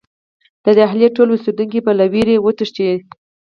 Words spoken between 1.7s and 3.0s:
به له وېرې وتښتي.